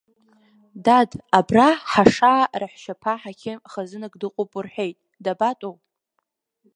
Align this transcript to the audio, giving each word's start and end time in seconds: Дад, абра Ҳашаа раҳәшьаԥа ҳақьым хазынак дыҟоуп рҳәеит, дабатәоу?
Дад, 0.85 1.11
абра 1.37 1.67
Ҳашаа 1.91 2.43
раҳәшьаԥа 2.59 3.13
ҳақьым 3.21 3.59
хазынак 3.71 4.13
дыҟоуп 4.21 4.51
рҳәеит, 4.65 4.97
дабатәоу? 5.23 5.73